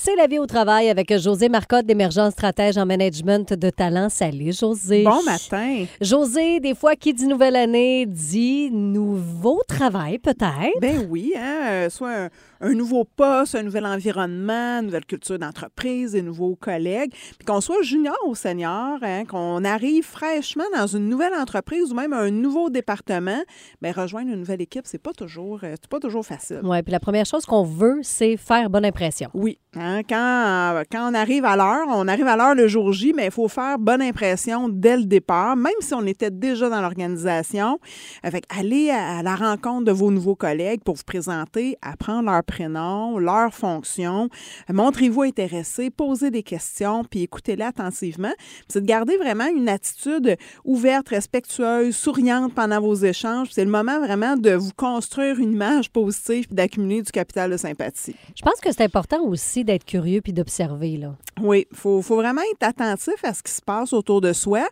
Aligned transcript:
C'est 0.00 0.14
la 0.14 0.28
vie 0.28 0.38
au 0.38 0.46
travail 0.46 0.88
avec 0.90 1.12
José 1.18 1.48
Marcotte 1.48 1.84
d'Émergence 1.84 2.34
Stratège 2.34 2.78
en 2.78 2.86
Management 2.86 3.52
de 3.52 3.68
Talent. 3.68 4.08
Salut 4.08 4.52
José. 4.52 5.02
Bon 5.02 5.24
matin. 5.24 5.86
José, 6.00 6.60
des 6.60 6.76
fois, 6.76 6.94
qui 6.94 7.12
dit 7.12 7.26
nouvelle 7.26 7.56
année 7.56 8.06
dit 8.06 8.70
nouveau 8.70 9.60
travail 9.66 10.18
peut-être? 10.18 10.80
Ben 10.80 11.04
oui, 11.10 11.32
hein, 11.36 11.66
euh, 11.68 11.90
soit 11.90 12.12
un, 12.12 12.28
un 12.60 12.74
nouveau 12.74 13.04
poste, 13.04 13.56
un 13.56 13.64
nouvel 13.64 13.86
environnement, 13.86 14.78
une 14.78 14.86
nouvelle 14.86 15.04
culture 15.04 15.36
d'entreprise, 15.36 16.12
des 16.12 16.22
nouveaux 16.22 16.54
collègues. 16.54 17.10
Puis 17.10 17.44
qu'on 17.44 17.60
soit 17.60 17.82
junior 17.82 18.16
ou 18.24 18.36
senior, 18.36 18.98
hein, 19.02 19.24
qu'on 19.24 19.64
arrive 19.64 20.04
fraîchement 20.04 20.64
dans 20.76 20.86
une 20.86 21.08
nouvelle 21.08 21.34
entreprise 21.34 21.90
ou 21.90 21.94
même 21.96 22.12
un 22.12 22.30
nouveau 22.30 22.70
département, 22.70 23.42
bien, 23.82 23.90
rejoindre 23.92 24.30
une 24.30 24.38
nouvelle 24.38 24.62
équipe, 24.62 24.84
c'est 24.86 25.02
pas 25.02 25.12
toujours, 25.12 25.58
euh, 25.64 25.74
c'est 25.80 25.90
pas 25.90 25.98
toujours 25.98 26.24
facile. 26.24 26.60
Oui, 26.62 26.82
puis 26.84 26.92
la 26.92 27.00
première 27.00 27.26
chose 27.26 27.44
qu'on 27.44 27.64
veut, 27.64 27.98
c'est 28.02 28.36
faire 28.36 28.70
bonne 28.70 28.84
impression. 28.84 29.28
Oui. 29.34 29.58
Hein, 29.74 30.00
quand, 30.08 30.82
on 30.94 31.12
arrive 31.12 31.44
à 31.44 31.54
l'heure, 31.54 31.88
on 31.88 32.08
arrive 32.08 32.26
à 32.26 32.36
l'heure 32.36 32.54
le 32.54 32.68
jour 32.68 32.92
J, 32.94 33.12
mais 33.14 33.26
il 33.26 33.30
faut 33.30 33.48
faire 33.48 33.78
bonne 33.78 34.00
impression 34.00 34.70
dès 34.70 34.96
le 34.96 35.04
départ, 35.04 35.56
même 35.56 35.74
si 35.80 35.92
on 35.92 36.06
était 36.06 36.30
déjà 36.30 36.70
dans 36.70 36.80
l'organisation. 36.80 37.78
Fait 38.24 38.44
aller 38.48 38.88
à, 38.90 39.18
à 39.18 39.22
la 39.22 39.36
rencontre 39.36 39.84
de 39.84 39.92
vos 39.92 40.10
nouveaux 40.10 40.36
collègues 40.36 40.82
pour 40.82 40.94
vous 40.94 41.04
présenter, 41.04 41.76
apprendre 41.82 42.30
leur 42.30 42.42
prénom, 42.44 43.18
leur 43.18 43.52
fonction. 43.52 44.30
Montrez-vous 44.72 45.22
intéressé, 45.22 45.90
posez 45.90 46.30
des 46.30 46.42
questions, 46.42 47.04
puis 47.04 47.24
écoutez-les 47.24 47.64
attentivement. 47.64 48.32
C'est 48.68 48.80
de 48.80 48.86
garder 48.86 49.18
vraiment 49.18 49.48
une 49.54 49.68
attitude 49.68 50.36
ouverte, 50.64 51.10
respectueuse, 51.10 51.94
souriante 51.94 52.54
pendant 52.54 52.80
vos 52.80 52.94
échanges. 52.94 53.48
C'est 53.50 53.64
le 53.66 53.70
moment 53.70 54.00
vraiment 54.00 54.36
de 54.36 54.52
vous 54.52 54.72
construire 54.74 55.38
une 55.38 55.52
image 55.52 55.90
positive 55.90 56.46
puis 56.46 56.54
d'accumuler 56.54 57.02
du 57.02 57.12
capital 57.12 57.50
de 57.50 57.56
sympathie. 57.58 58.16
Je 58.34 58.42
pense 58.42 58.60
que 58.60 58.72
c'est 58.72 58.84
important 58.84 59.22
aussi 59.24 59.57
d'être 59.64 59.84
curieux 59.84 60.20
puis 60.20 60.32
d'observer. 60.32 60.96
là. 60.96 61.16
Oui, 61.40 61.66
il 61.70 61.76
faut, 61.76 62.02
faut, 62.02 62.16
vraiment 62.16 62.42
être 62.52 62.62
attentif 62.66 63.14
à 63.22 63.32
ce 63.32 63.42
qui 63.42 63.52
se 63.52 63.62
passe 63.62 63.92
autour 63.92 64.20
de 64.20 64.32
soi. 64.32 64.68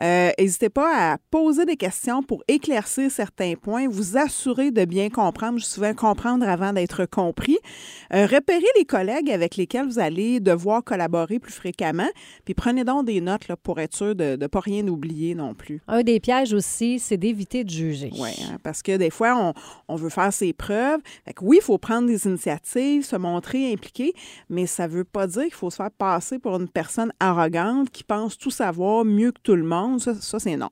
Euh, 0.00 0.30
N'hésitez 0.38 0.68
pas 0.68 1.12
à 1.12 1.18
poser 1.30 1.64
des 1.64 1.76
questions 1.76 2.22
pour 2.22 2.42
éclaircir 2.48 3.10
certains 3.10 3.54
points, 3.54 3.88
vous 3.88 4.16
assurer 4.16 4.70
de 4.70 4.84
bien 4.84 5.10
comprendre. 5.10 5.58
Je 5.58 5.64
souvent 5.64 5.94
comprendre 5.94 6.48
avant 6.48 6.72
d'être 6.72 7.04
compris. 7.06 7.58
Euh, 8.14 8.26
repérez 8.26 8.66
les 8.78 8.84
collègues 8.84 9.30
avec 9.30 9.56
lesquels 9.56 9.86
vous 9.86 9.98
allez 9.98 10.40
devoir 10.40 10.82
collaborer 10.82 11.38
plus 11.38 11.52
fréquemment, 11.52 12.08
puis 12.44 12.54
prenez 12.54 12.84
donc 12.84 13.06
des 13.06 13.20
notes 13.20 13.48
là, 13.48 13.56
pour 13.56 13.78
être 13.80 13.94
sûr 13.94 14.14
de 14.14 14.36
ne 14.36 14.46
pas 14.46 14.60
rien 14.60 14.86
oublier 14.88 15.34
non 15.34 15.54
plus. 15.54 15.80
Un 15.88 16.02
des 16.02 16.20
pièges 16.20 16.52
aussi, 16.52 16.98
c'est 16.98 17.16
d'éviter 17.16 17.64
de 17.64 17.70
juger. 17.70 18.10
Oui, 18.18 18.30
hein, 18.42 18.56
parce 18.62 18.82
que 18.82 18.96
des 18.96 19.10
fois, 19.10 19.36
on, 19.36 19.54
on 19.88 19.96
veut 19.96 20.08
faire 20.08 20.32
ses 20.32 20.52
preuves. 20.52 21.00
Fait 21.24 21.34
que 21.34 21.44
oui, 21.44 21.58
il 21.60 21.64
faut 21.64 21.78
prendre 21.78 22.06
des 22.06 22.26
initiatives, 22.26 23.04
se 23.04 23.16
montrer 23.16 23.72
impliqué, 23.72 24.14
mais 24.48 24.66
ça 24.66 24.86
ne 24.86 24.92
veut 24.92 25.04
pas 25.04 25.26
dire 25.26 25.44
qu'il 25.44 25.54
faut 25.54 25.70
se 25.70 25.76
faire 25.76 25.90
passer 25.90 26.38
pour 26.38 26.56
une 26.56 26.68
personne 26.68 27.12
arrogante 27.20 27.90
qui 27.90 28.04
pense 28.04 28.38
tout 28.38 28.50
savoir 28.50 29.04
mieux 29.04 29.32
que 29.32 29.40
tout 29.42 29.56
le 29.56 29.64
monde. 29.64 30.00
Ça, 30.00 30.14
ça 30.14 30.38
c'est 30.38 30.56
non. 30.56 30.70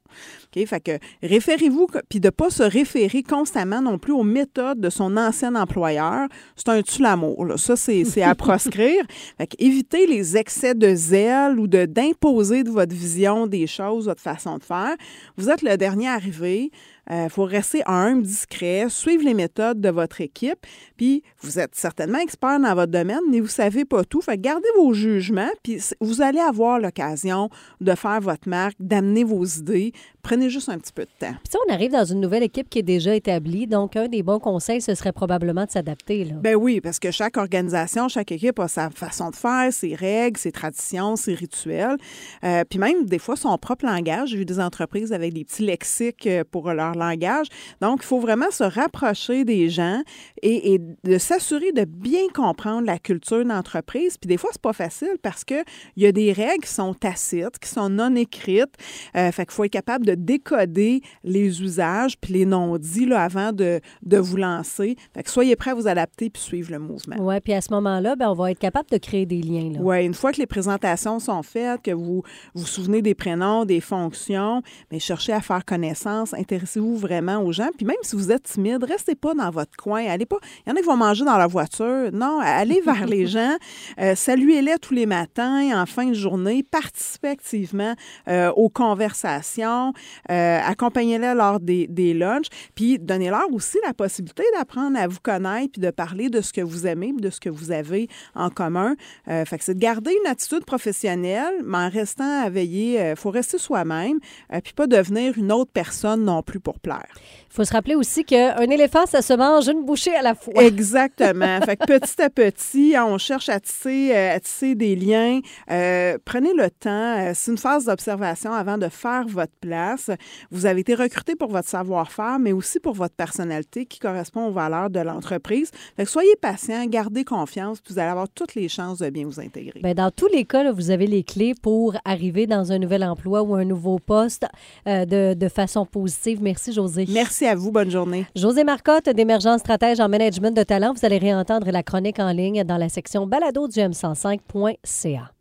OK? 0.57 0.67
Fait 0.67 0.81
que 0.81 0.99
référez-vous, 1.23 1.89
puis 2.09 2.21
de 2.21 2.29
ne 2.29 2.31
pas 2.31 2.51
se 2.51 2.63
référer 2.63 3.23
constamment 3.23 3.81
non 3.81 3.99
plus 3.99 4.13
aux 4.13 4.23
méthodes 4.23 4.81
de 4.81 4.91
son 4.91 5.17
ancien 5.17 5.55
employeur. 5.55 6.29
C'est 6.57 6.69
un 6.69 6.83
tue 6.83 7.03
l'amour. 7.03 7.47
Ça, 7.57 7.77
c'est 7.77 8.23
à 8.23 8.35
proscrire. 8.35 9.05
Fait 9.39 9.47
que 9.47 9.57
évitez 9.59 10.07
les 10.07 10.37
excès 10.37 10.75
de 10.75 10.95
zèle 10.95 11.59
ou 11.59 11.67
de 11.67 11.85
d'imposer 11.87 12.65
de 12.65 12.71
votre 12.71 12.95
vision 12.95 13.47
des 13.47 13.67
choses, 13.67 14.07
votre 14.07 14.23
façon 14.23 14.59
de 14.59 14.65
faire. 14.65 14.95
Vous 15.37 15.51
êtes 15.51 15.63
le 15.63 15.77
dernier 15.77 16.09
arrivé. 16.09 16.71
Il 17.11 17.29
faut 17.31 17.45
rester 17.45 17.83
humble, 17.87 18.23
discret, 18.23 18.87
suivre 18.89 19.25
les 19.25 19.35
méthodes 19.35 19.81
de 19.81 19.91
votre 19.91 20.21
équipe. 20.21 20.59
Puis, 20.97 21.23
vous 21.41 21.59
êtes 21.59 21.75
certainement 21.75 22.19
expert 22.19 22.59
dans 22.61 22.75
votre 22.75 22.93
domaine, 22.93 23.21
mais 23.31 23.41
vous 23.41 23.47
ne 23.47 23.51
savez 23.51 23.85
pas 23.85 24.05
tout. 24.05 24.21
Fait 24.21 24.39
gardez 24.39 24.69
vos 24.77 24.93
jugements, 24.95 25.51
puis 25.63 25.81
vous 26.01 26.23
allez 26.23 26.41
avoir 26.41 26.79
l'occasion 26.79 27.51
de 27.81 27.95
faire 27.95 28.21
votre 28.21 28.49
marque, 28.49 28.77
d'amener 28.81 29.25
vos 29.25 29.45
idées. 29.45 29.93
Prenez 30.23 30.49
juste 30.49 30.71
un 30.71 30.79
petit 30.79 30.93
peu 30.93 31.03
de 31.03 31.11
temps. 31.19 31.35
Puis 31.45 31.59
on 31.69 31.73
arrive 31.73 31.93
dans 31.93 32.05
une 32.05 32.21
nouvelle 32.21 32.43
équipe 32.43 32.71
qui 32.71 32.79
est 32.79 32.83
déjà 32.83 33.15
établie, 33.15 33.67
donc 33.67 33.97
un 33.97 34.09
des 34.09 34.23
bons 34.23 34.39
conseils, 34.39 34.81
ce 34.81 34.95
serait 34.95 35.13
probablement 35.13 35.67
de 35.67 35.71
s'adapter. 35.71 36.27
Ben 36.43 36.57
oui, 36.57 36.81
parce 36.81 36.99
que 36.99 37.11
chaque 37.11 37.37
organisation, 37.37 38.09
chaque 38.09 38.33
équipe 38.33 38.59
a 38.59 38.69
sa 38.69 38.91
façon 38.91 39.31
de 39.31 39.37
faire, 39.37 39.73
ses 39.73 39.95
règles, 39.95 40.39
ses 40.39 40.53
traditions, 40.53 41.17
ses 41.17 41.35
rituels. 41.35 41.97
Euh, 42.45 42.65
puis 42.69 42.79
même, 42.79 43.05
des 43.05 43.19
fois, 43.19 43.37
son 43.37 43.57
propre 43.59 43.85
langage. 43.85 44.31
J'ai 44.31 44.39
vu 44.39 44.45
des 44.45 44.61
entreprises 44.61 45.13
avec 45.13 45.35
des 45.35 45.45
petits 45.45 45.65
lexiques 45.65 46.27
euh, 46.27 46.45
pour 46.51 46.73
leur 46.73 46.94
langage. 46.99 47.47
Donc, 47.81 48.01
il 48.03 48.07
faut 48.07 48.21
vraiment 48.21 48.51
se 48.51 48.65
rapprocher 48.65 49.45
des 49.45 49.69
gens 49.69 50.03
et, 50.43 50.75
et 50.75 50.79
de 50.79 51.19
s'assurer 51.19 51.73
de 51.73 51.85
bien 51.85 52.29
comprendre 52.35 52.87
la 52.87 52.99
culture 52.99 53.45
d'entreprise. 53.45 54.17
Puis 54.19 54.29
des 54.29 54.37
fois, 54.37 54.51
c'est 54.53 54.61
pas 54.61 54.73
facile 54.73 55.17
parce 55.23 55.45
qu'il 55.45 55.65
y 55.97 56.07
a 56.07 56.13
des 56.13 56.33
règles 56.33 56.65
qui 56.65 56.73
sont 56.73 56.95
tacites, 56.95 57.59
qui 57.59 57.69
sont 57.69 57.89
non 57.89 58.15
écrites. 58.15 58.75
Euh, 59.17 59.31
fait 59.33 59.47
qu'il 59.47 59.55
faut 59.55 59.65
être 59.65 59.73
capable 59.73 60.07
de 60.07 60.15
décoder 60.15 61.01
les 61.23 61.63
usages 61.63 62.19
puis 62.19 62.35
les 62.35 62.47
non-dits 62.47 63.07
là, 63.07 63.23
avant 63.23 63.53
de, 63.53 63.81
de 64.03 64.19
vous 64.19 64.37
lancer. 64.37 64.97
Fait 65.15 65.23
que 65.23 65.31
soyez 65.31 65.57
prêts 65.57 65.71
à 65.71 65.75
vous 65.75 65.89
adapter 65.89 66.31
puis 66.31 66.43
suivre 66.43 66.73
le 66.73 66.79
mouvement. 66.79 67.17
Oui, 67.19 67.41
puis 67.41 67.53
à 67.53 67.61
ce 67.61 67.73
moment-là, 67.73 68.17
ben, 68.17 68.31
on 68.31 68.35
va 68.35 68.51
être 68.51 68.59
capable 68.59 68.91
de 68.91 68.99
créer 68.99 69.27
des 69.27 69.41
liens. 69.41 69.73
Oui, 69.81 70.05
une 70.05 70.15
fois 70.15 70.33
que 70.33 70.39
les 70.39 70.47
présentations 70.47 71.19
sont 71.19 71.43
faites, 71.43 71.83
que 71.83 71.91
vous 71.91 72.23
vous 72.55 72.67
souvenez 72.67 73.03
des 73.03 73.15
prénoms, 73.15 73.65
des 73.65 73.81
fonctions, 73.81 74.63
mais 74.91 74.99
cherchez 74.99 75.33
à 75.33 75.41
faire 75.41 75.65
connaissance, 75.65 76.35
intéressez-vous 76.35 76.84
vraiment 76.93 77.39
aux 77.43 77.53
gens. 77.53 77.69
Puis 77.77 77.87
même 77.87 77.97
si 78.03 78.17
vous 78.17 78.31
êtes 78.31 78.45
timide, 78.45 78.85
restez 78.85 79.15
pas 79.15 79.35
dans 79.35 79.51
votre 79.51 79.77
coin. 79.77 80.05
Allez 80.07 80.27
pas. 80.27 80.39
Il 80.67 80.71
y 80.71 80.73
en 80.73 80.77
a 80.77 80.81
qui 80.81 80.87
vont 80.87 80.97
manger 80.97 81.25
dans 81.25 81.39
leur 81.39 81.49
voiture. 81.49 82.11
Non, 82.13 82.41
allez 82.41 82.81
vers 82.85 83.07
les 83.07 83.27
gens, 83.27 83.57
euh, 84.01 84.15
saluez-les 84.15 84.79
tous 84.79 84.95
les 84.95 85.07
matins, 85.07 85.81
en 85.81 85.87
fin 85.87 86.07
de 86.07 86.15
journée, 86.15 86.63
participez 86.63 87.29
activement 87.29 87.95
euh, 88.29 88.51
aux 88.53 88.69
conversations, 88.69 89.93
euh, 90.31 90.61
accompagnez-les 90.65 91.35
lors 91.35 91.61
des, 91.61 91.87
des 91.87 92.15
lunchs, 92.15 92.49
puis 92.75 92.99
donnez-leur 92.99 93.53
aussi 93.53 93.79
la 93.87 93.95
possibilité 93.95 94.43
d'apprendre 94.57 94.99
à 94.99 95.07
vous 95.07 95.21
connaître 95.23 95.73
puis 95.73 95.81
de 95.81 95.91
parler 95.91 96.29
de 96.29 96.41
ce 96.41 96.53
que 96.53 96.61
vous 96.61 96.87
aimez, 96.87 97.13
de 97.13 97.31
ce 97.31 97.41
que 97.41 97.49
vous 97.49 97.71
avez 97.71 98.09
en 98.35 98.51
commun. 98.51 98.95
Fait 99.27 99.59
que 99.59 99.65
c'est 99.65 99.75
de 99.75 99.79
garder 99.79 100.15
une 100.25 100.31
attitude 100.31 100.65
professionnelle, 100.65 101.63
mais 101.65 101.79
en 101.79 101.89
restant 101.89 102.43
à 102.43 102.51
veiller, 102.51 103.11
il 103.11 103.17
faut 103.17 103.31
rester 103.31 103.59
soi-même, 103.59 104.19
puis 104.63 104.73
pas 104.75 104.87
devenir 104.87 105.37
une 105.39 105.53
autre 105.53 105.71
personne 105.73 106.25
non 106.25 106.43
plus 106.43 106.61
pour 106.61 106.74
plaire. 106.79 107.09
Il 107.51 107.55
faut 107.55 107.65
se 107.65 107.73
rappeler 107.73 107.95
aussi 107.95 108.25
qu'un 108.25 108.59
éléphant, 108.69 109.07
ça 109.07 109.23
se 109.23 109.33
mange 109.33 109.69
une 109.69 109.85
bouchée 109.85 110.15
à 110.15 110.23
la 110.23 110.35
fois. 110.35 110.55
Exactement. 110.63 111.61
fait 111.61 111.77
que 111.77 111.87
petit 111.87 112.21
à 112.21 112.29
petit, 112.29 112.95
on 112.99 113.17
cherche 113.17 113.49
à 113.49 113.61
tisser, 113.61 114.11
euh, 114.13 114.35
à 114.35 114.41
tisser 114.41 114.75
des 114.75 114.97
liens. 114.97 115.41
Euh, 115.71 116.19
prenez 116.25 116.53
le 116.53 116.69
temps. 116.71 116.91
Euh, 116.91 117.33
C'est 117.35 117.53
une 117.53 117.59
phase 117.59 117.85
d'observation 117.85 118.53
avant 118.53 118.77
de 118.77 118.89
faire 118.89 119.25
votre 119.29 119.53
place. 119.61 120.11
Vous 120.51 120.67
avez 120.67 120.81
été 120.81 120.95
recruté 120.95 121.37
pour 121.37 121.49
votre 121.51 121.69
savoir-faire, 121.69 122.39
mais 122.41 122.53
aussi 122.53 122.81
pour 122.81 122.95
votre 122.95 123.15
personnalité 123.15 123.87
qui 123.87 124.01
correspond 124.01 124.47
aux 124.49 124.53
valeurs 124.53 124.91
de 124.91 125.01
l'entreprise. 125.01 125.71
Fait 125.97 126.05
que 126.05 126.11
soyez 126.11 126.35
patient, 126.41 126.85
gardez 126.87 127.25
confiance, 127.25 127.81
puis 127.81 127.95
vous 127.95 128.01
allez 128.01 128.11
avoir 128.11 128.29
toutes 128.29 128.55
les 128.57 128.69
chances 128.69 128.99
de 128.99 129.11
bien 129.11 129.27
vous 129.27 129.39
intégrer. 129.41 129.81
Bien, 129.81 129.95
dans 129.95 130.11
tous 130.11 130.29
les 130.29 130.45
cas, 130.45 130.65
là, 130.65 130.73
vous 130.73 130.91
avez 130.91 131.07
les 131.07 131.23
clés 131.23 131.55
pour 131.61 131.95
arriver 132.05 132.47
dans 132.49 132.73
un 132.73 132.79
nouvel 132.79 133.05
emploi 133.05 133.43
ou 133.43 133.55
un 133.55 133.65
nouveau 133.65 133.99
poste 133.99 134.47
euh, 134.89 135.05
de, 135.05 135.35
de 135.35 135.49
façon 135.49 135.87
positive. 135.87 136.43
Merci, 136.65 136.73
José. 136.73 137.05
Merci 137.11 137.47
à 137.47 137.55
vous. 137.55 137.71
Bonne 137.71 137.91
journée. 137.91 138.27
José 138.35 138.65
Marcotte 138.65 139.11
d'Émergence 139.11 139.61
Stratège 139.61 140.01
en 140.01 140.09
management 140.09 140.57
de 140.57 140.63
talent. 140.63 140.95
Vous 140.95 141.05
allez 141.05 141.19
réentendre 141.19 141.71
la 141.71 141.83
chronique 141.83 142.19
en 142.19 142.31
ligne 142.31 142.65
dans 142.65 142.79
la 142.79 142.89
section 142.89 143.27
balado 143.27 143.69
du 143.69 143.81
m105.ca. 143.81 145.34